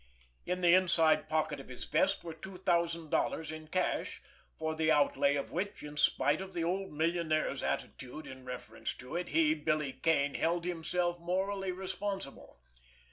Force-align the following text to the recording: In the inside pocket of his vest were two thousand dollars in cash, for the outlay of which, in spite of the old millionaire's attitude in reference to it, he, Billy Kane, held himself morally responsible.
In 0.47 0.61
the 0.61 0.73
inside 0.73 1.29
pocket 1.29 1.59
of 1.59 1.67
his 1.67 1.83
vest 1.83 2.23
were 2.23 2.33
two 2.33 2.57
thousand 2.57 3.11
dollars 3.11 3.51
in 3.51 3.67
cash, 3.67 4.19
for 4.57 4.73
the 4.73 4.91
outlay 4.91 5.35
of 5.35 5.51
which, 5.51 5.83
in 5.83 5.95
spite 5.95 6.41
of 6.41 6.55
the 6.55 6.63
old 6.63 6.91
millionaire's 6.91 7.61
attitude 7.61 8.25
in 8.25 8.43
reference 8.43 8.95
to 8.95 9.15
it, 9.15 9.27
he, 9.27 9.53
Billy 9.53 9.93
Kane, 9.93 10.33
held 10.33 10.65
himself 10.65 11.19
morally 11.19 11.71
responsible. 11.71 12.57